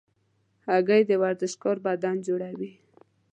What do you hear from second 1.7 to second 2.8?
بدن جوړوي.